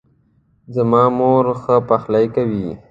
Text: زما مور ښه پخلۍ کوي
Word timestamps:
زما 0.75 1.03
مور 1.17 1.45
ښه 1.61 1.75
پخلۍ 1.89 2.25
کوي 2.35 2.67